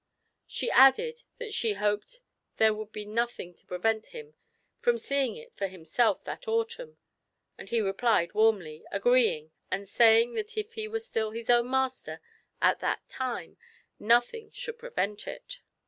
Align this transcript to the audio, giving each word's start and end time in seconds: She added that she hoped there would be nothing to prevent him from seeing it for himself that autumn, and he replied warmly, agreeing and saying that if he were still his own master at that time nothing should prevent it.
She 0.47 0.71
added 0.71 1.21
that 1.37 1.53
she 1.53 1.73
hoped 1.73 2.21
there 2.57 2.73
would 2.73 2.91
be 2.91 3.05
nothing 3.05 3.53
to 3.53 3.65
prevent 3.67 4.07
him 4.07 4.33
from 4.79 4.97
seeing 4.97 5.35
it 5.35 5.55
for 5.55 5.67
himself 5.67 6.23
that 6.23 6.47
autumn, 6.47 6.97
and 7.55 7.69
he 7.69 7.81
replied 7.81 8.33
warmly, 8.33 8.83
agreeing 8.91 9.51
and 9.69 9.87
saying 9.87 10.33
that 10.33 10.57
if 10.57 10.73
he 10.73 10.87
were 10.87 10.99
still 11.01 11.29
his 11.29 11.51
own 11.51 11.69
master 11.69 12.19
at 12.63 12.79
that 12.79 13.07
time 13.09 13.57
nothing 13.99 14.49
should 14.53 14.79
prevent 14.79 15.27
it. 15.27 15.59